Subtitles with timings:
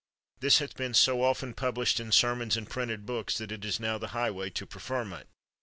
[0.39, 3.99] This hath been so often published in sermons and printed books, that it is now
[3.99, 5.27] the highway to preferment